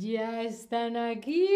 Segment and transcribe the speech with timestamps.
[0.00, 1.46] Ya están aquí.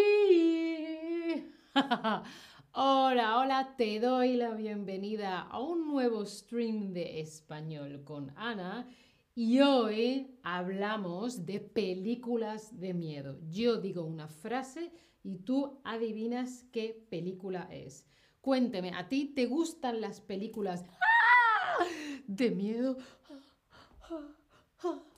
[2.72, 8.86] hola, hola, te doy la bienvenida a un nuevo stream de español con Ana.
[9.34, 13.38] Y hoy hablamos de películas de miedo.
[13.48, 14.92] Yo digo una frase
[15.22, 18.06] y tú adivinas qué película es.
[18.42, 20.84] Cuénteme, ¿a ti te gustan las películas
[22.26, 22.98] de miedo?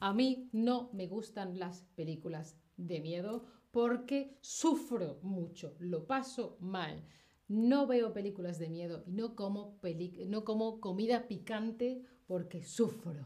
[0.00, 7.04] A mí no me gustan las películas de miedo porque sufro mucho, lo paso mal.
[7.48, 9.78] No veo películas de miedo y no como,
[10.26, 13.24] no como comida picante porque sufro.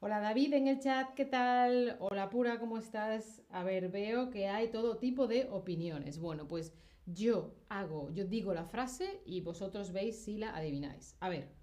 [0.00, 1.96] Hola David en el chat, ¿qué tal?
[1.98, 3.42] Hola Pura, ¿cómo estás?
[3.50, 6.20] A ver, veo que hay todo tipo de opiniones.
[6.20, 6.72] Bueno, pues
[7.06, 11.16] yo hago, yo digo la frase y vosotros veis si la adivináis.
[11.20, 11.57] A ver,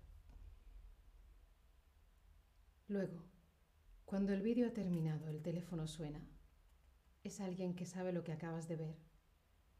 [2.87, 3.23] Luego,
[4.05, 6.21] cuando el vídeo ha terminado, el teléfono suena.
[7.23, 8.95] Es alguien que sabe lo que acabas de ver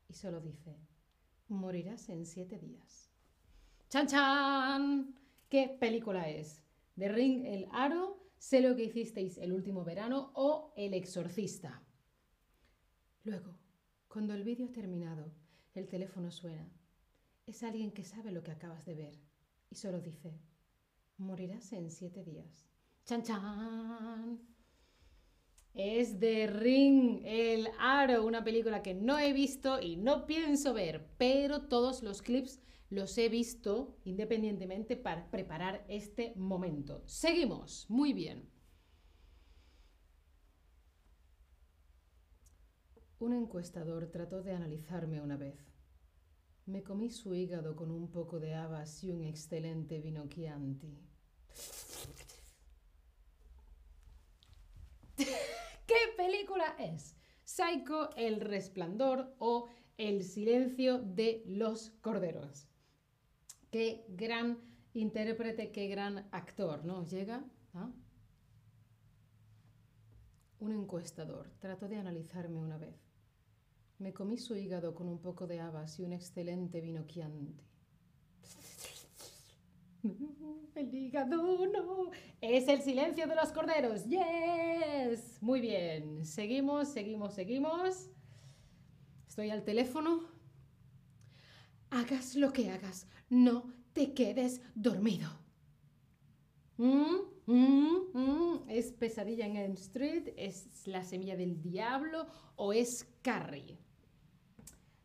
[0.07, 0.75] y solo dice,
[1.47, 3.11] morirás en siete días.
[3.89, 5.15] ¡Chan, chan!
[5.49, 6.63] ¿Qué película es?
[6.95, 11.81] ¿The Ring, El Aro, Sé lo que hicisteis el último verano o El Exorcista?
[13.23, 13.57] Luego,
[14.07, 15.31] cuando el vídeo ha terminado,
[15.73, 16.69] el teléfono suena.
[17.47, 19.19] Es alguien que sabe lo que acabas de ver
[19.71, 20.39] y solo dice,
[21.17, 22.69] morirás en siete días.
[23.05, 24.39] Chan chan.
[25.75, 31.07] Es The Ring, El Aro, una película que no he visto y no pienso ver,
[31.17, 37.03] pero todos los clips los he visto independientemente para preparar este momento.
[37.05, 38.49] Seguimos, muy bien.
[43.19, 45.59] Un encuestador trató de analizarme una vez.
[46.65, 50.97] Me comí su hígado con un poco de habas y un excelente vino Chianti.
[55.15, 55.95] ¿Qué
[56.79, 57.15] es?
[57.43, 62.67] Psycho, El Resplandor o El Silencio de los Corderos.
[63.71, 64.59] Qué gran
[64.93, 67.05] intérprete, qué gran actor, ¿no?
[67.05, 67.43] Llega
[70.59, 71.51] un encuestador.
[71.59, 72.95] Trató de analizarme una vez.
[73.99, 77.55] Me comí su hígado con un poco de habas y un excelente vino Chianti.
[80.75, 82.11] El hígado no.
[82.41, 84.05] Es el silencio de los corderos.
[84.05, 85.41] Yes.
[85.41, 86.25] Muy bien.
[86.25, 88.09] Seguimos, seguimos, seguimos.
[89.27, 90.29] Estoy al teléfono.
[91.89, 93.07] Hagas lo que hagas.
[93.29, 95.29] No te quedes dormido.
[96.77, 98.69] Mm, mm, mm.
[98.69, 100.33] ¿Es pesadilla en Elm Street?
[100.35, 102.27] ¿Es la semilla del diablo?
[102.57, 103.77] ¿O es Carrie?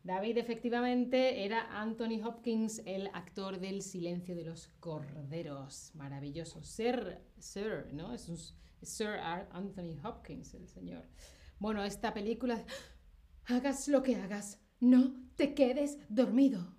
[0.03, 5.91] David efectivamente era Anthony Hopkins, el actor del Silencio de los Corderos.
[5.93, 6.63] Maravilloso.
[6.63, 8.11] Sir, Sir, ¿no?
[8.13, 8.37] Es un
[8.81, 9.19] Sir
[9.51, 11.05] Anthony Hopkins, el señor.
[11.59, 12.65] Bueno, esta película,
[13.45, 16.75] hagas lo que hagas, no te quedes dormido.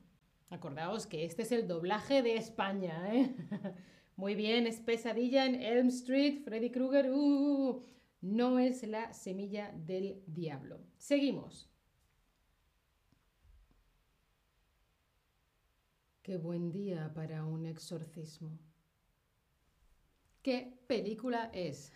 [0.51, 3.37] Acordaos que este es el doblaje de España, ¿eh?
[4.17, 7.83] Muy bien, es pesadilla en Elm Street, Freddy Krueger, uh,
[8.21, 10.81] no es la semilla del diablo.
[10.99, 11.72] Seguimos.
[16.23, 18.57] Qué buen día para un exorcismo.
[20.41, 21.93] ¿Qué película es?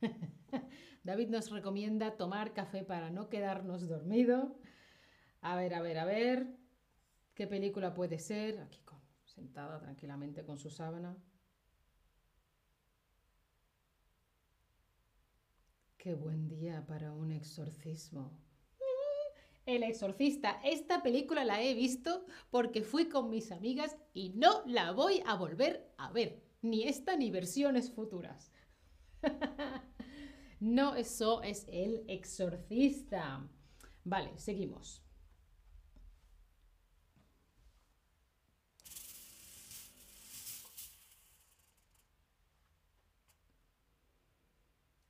[1.04, 4.58] David nos recomienda tomar café para no quedarnos dormido.
[5.40, 6.58] A ver, a ver, a ver.
[7.34, 8.58] ¿Qué película puede ser?
[8.58, 8.80] Aquí
[9.24, 11.16] sentada tranquilamente con su sábana.
[15.96, 18.49] Qué buen día para un exorcismo.
[19.66, 20.60] El Exorcista.
[20.64, 25.34] Esta película la he visto porque fui con mis amigas y no la voy a
[25.34, 26.42] volver a ver.
[26.62, 28.52] Ni esta ni versiones futuras.
[30.60, 33.48] no, eso es El Exorcista.
[34.04, 35.02] Vale, seguimos.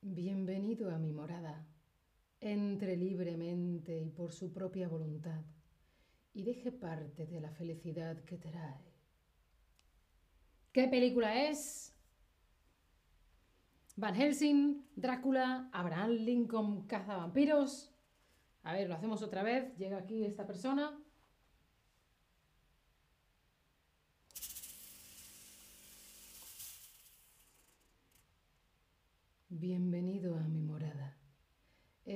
[0.03, 1.70] Bienvenido a mi morada
[2.41, 5.43] entre libremente y por su propia voluntad
[6.33, 8.95] y deje parte de la felicidad que trae.
[10.73, 11.95] ¿Qué película es?
[13.97, 17.93] Van Helsing, Drácula, Abraham Lincoln, vampiros.
[18.63, 19.77] A ver, lo hacemos otra vez.
[19.77, 20.99] Llega aquí esta persona.
[29.49, 31.20] Bienvenido a mi morada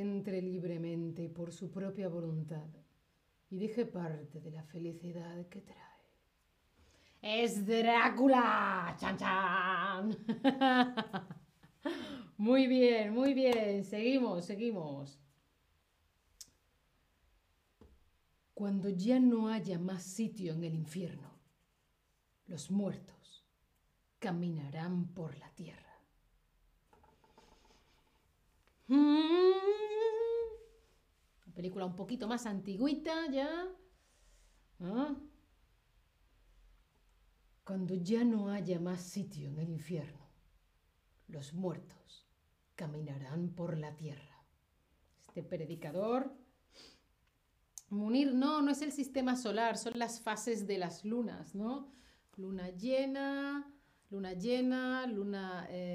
[0.00, 2.68] entre libremente por su propia voluntad
[3.50, 5.84] y deje parte de la felicidad que trae.
[7.22, 8.96] ¡Es Drácula!
[8.98, 10.16] ¡Chan, chan!
[12.36, 13.84] Muy bien, muy bien.
[13.84, 15.20] Seguimos, seguimos.
[18.52, 21.30] Cuando ya no haya más sitio en el infierno,
[22.46, 23.46] los muertos
[24.18, 25.83] caminarán por la tierra.
[28.88, 29.54] Una
[31.54, 33.68] película un poquito más antigüita ya.
[34.80, 35.16] ¿Ah?
[37.64, 40.28] Cuando ya no haya más sitio en el infierno,
[41.28, 42.28] los muertos
[42.74, 44.44] caminarán por la tierra.
[45.28, 46.36] Este predicador.
[47.88, 51.92] Munir, no, no es el sistema solar, son las fases de las lunas, ¿no?
[52.36, 53.72] Luna llena,
[54.10, 55.93] luna llena, luna eh,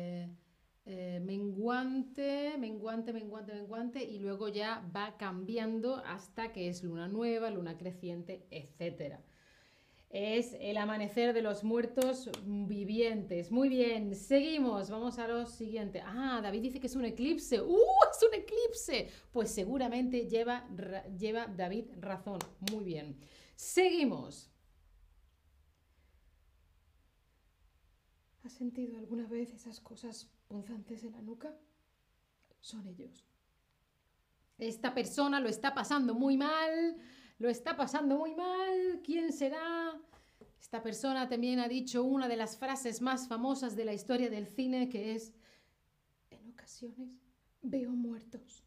[1.30, 7.78] menguante, menguante, menguante, menguante, y luego ya va cambiando hasta que es luna nueva, luna
[7.78, 9.18] creciente, etc.
[10.10, 13.52] Es el amanecer de los muertos vivientes.
[13.52, 14.90] Muy bien, seguimos.
[14.90, 16.02] Vamos a lo siguiente.
[16.04, 17.62] Ah, David dice que es un eclipse.
[17.62, 17.78] ¡Uh!
[18.12, 19.10] ¡Es un eclipse!
[19.32, 20.68] Pues seguramente lleva,
[21.16, 22.40] lleva David razón.
[22.72, 23.20] Muy bien.
[23.56, 24.50] Seguimos.
[28.50, 31.56] ¿Has sentido alguna vez esas cosas punzantes en la nuca?
[32.60, 33.24] Son ellos.
[34.58, 36.98] Esta persona lo está pasando muy mal,
[37.38, 39.02] lo está pasando muy mal.
[39.04, 40.02] ¿Quién será?
[40.60, 44.48] Esta persona también ha dicho una de las frases más famosas de la historia del
[44.48, 45.32] cine, que es,
[46.32, 47.22] en ocasiones
[47.62, 48.64] veo muertos.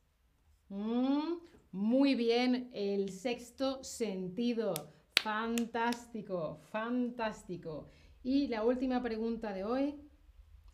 [0.69, 1.39] Mm,
[1.73, 4.75] muy bien, el sexto sentido.
[5.17, 7.91] Fantástico, fantástico.
[8.25, 10.01] Y la última pregunta de hoy.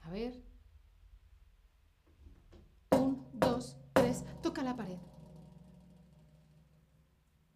[0.01, 0.43] A ver.
[2.93, 4.25] Un, dos, tres.
[4.43, 4.99] Toca la pared.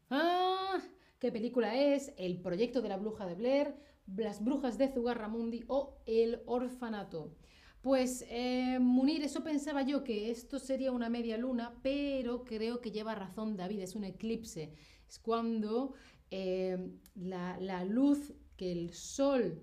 [0.08, 0.80] Ah,
[1.18, 2.12] ¿qué película es?
[2.16, 3.74] El proyecto de la bruja de Blair,
[4.16, 7.34] Las brujas de Zugarramundi o El orfanato.
[7.82, 12.92] Pues eh, Munir, eso pensaba yo que esto sería una media luna, pero creo que
[12.92, 14.74] lleva razón David, es un eclipse.
[15.08, 15.94] Es cuando
[16.30, 16.78] eh,
[17.14, 19.62] la, la luz que el sol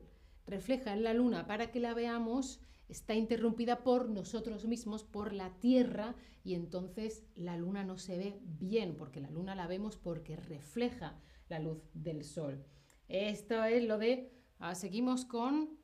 [0.49, 5.59] refleja en la luna para que la veamos está interrumpida por nosotros mismos, por la
[5.59, 10.35] Tierra, y entonces la luna no se ve bien, porque la luna la vemos porque
[10.35, 11.19] refleja
[11.49, 12.65] la luz del sol.
[13.07, 14.33] Esto es lo de...
[14.57, 15.77] Ah, seguimos con...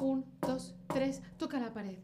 [0.00, 1.98] Un, dos, tres, toca la pared.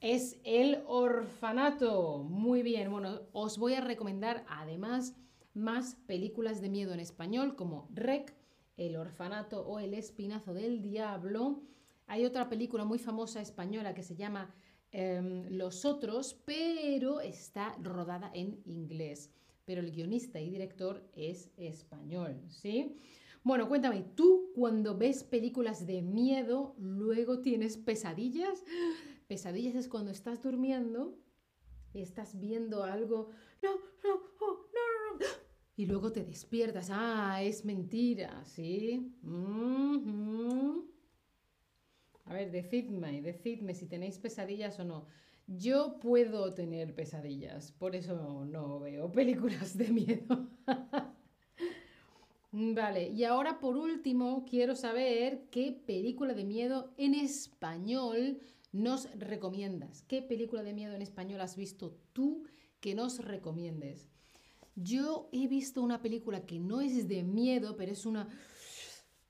[0.00, 2.22] Es el orfanato.
[2.22, 5.14] Muy bien, bueno, os voy a recomendar además
[5.52, 8.34] más películas de miedo en español como Rec,
[8.80, 11.62] el orfanato o El espinazo del diablo.
[12.06, 14.54] Hay otra película muy famosa española que se llama
[14.90, 19.30] em, Los otros, pero está rodada en inglés.
[19.66, 22.96] Pero el guionista y director es español, ¿sí?
[23.44, 28.64] Bueno, cuéntame, ¿tú cuando ves películas de miedo luego tienes pesadillas?
[29.28, 31.18] Pesadillas es cuando estás durmiendo
[31.92, 33.28] y estás viendo algo.
[33.62, 35.49] No, no, oh, no, no, no
[35.80, 39.14] y luego te despiertas, ah, es mentira, ¿sí?
[42.26, 45.06] A ver, decidme, decidme si tenéis pesadillas o no.
[45.46, 50.50] Yo puedo tener pesadillas, por eso no veo películas de miedo.
[52.52, 58.38] vale, y ahora por último quiero saber qué película de miedo en español
[58.70, 60.02] nos recomiendas.
[60.02, 62.44] ¿Qué película de miedo en español has visto tú
[62.80, 64.09] que nos recomiendes?
[64.82, 68.28] Yo he visto una película que no es de miedo, pero es una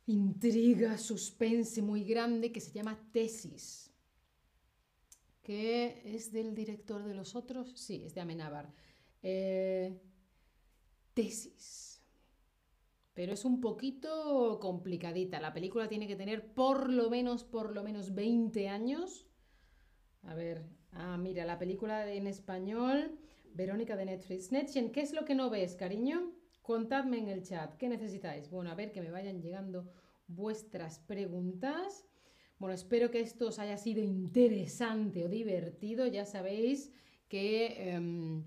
[0.06, 3.90] intriga, suspense muy grande que se llama Tesis.
[5.42, 7.72] ¿Que es del director de los otros?
[7.74, 8.72] Sí, es de Amenábar.
[9.22, 10.00] Eh,
[11.14, 12.02] tesis.
[13.14, 15.40] Pero es un poquito complicadita.
[15.40, 19.26] La película tiene que tener por lo menos, por lo menos 20 años.
[20.22, 23.18] A ver, ah, mira, la película en español
[23.54, 24.52] Verónica de Netflix.
[24.52, 26.32] Netchen, ¿qué es lo que no ves, cariño?
[26.62, 28.48] Contadme en el chat, ¿qué necesitáis?
[28.50, 29.90] Bueno, a ver que me vayan llegando
[30.26, 32.06] vuestras preguntas.
[32.58, 36.06] Bueno, espero que esto os haya sido interesante o divertido.
[36.06, 36.92] Ya sabéis
[37.28, 38.44] que, em,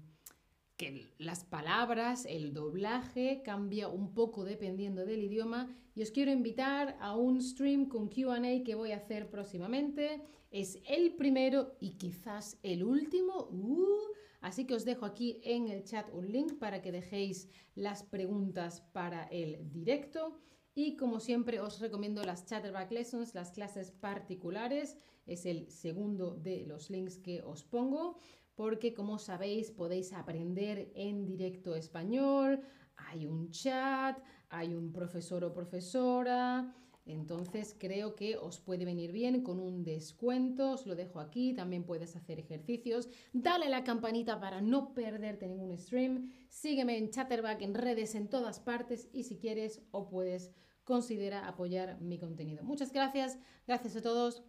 [0.78, 5.76] que las palabras, el doblaje cambia un poco dependiendo del idioma.
[5.96, 10.22] Y os quiero invitar a un stream con QA que voy a hacer próximamente.
[10.52, 13.48] Es el primero y quizás el último.
[13.52, 18.04] Uh, Así que os dejo aquí en el chat un link para que dejéis las
[18.04, 20.38] preguntas para el directo.
[20.76, 24.98] Y como siempre os recomiendo las Chatterback Lessons, las clases particulares.
[25.26, 28.18] Es el segundo de los links que os pongo
[28.56, 32.62] porque como sabéis podéis aprender en directo español,
[32.96, 34.20] hay un chat,
[34.50, 40.72] hay un profesor o profesora, Entonces creo que os puede venir bien con un descuento,
[40.72, 45.78] os lo dejo aquí, también puedes hacer ejercicios, dale la campanita para no perderte ningún
[45.78, 50.52] stream, sígueme en Chatterback, en redes, en todas partes y si quieres o puedes
[50.86, 52.64] considera apoyar mi contenido.
[52.64, 54.44] Muchas gracias, gracias a todos,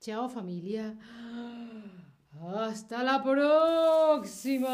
[0.00, 0.98] chao familia,
[2.40, 4.64] hasta la próxima.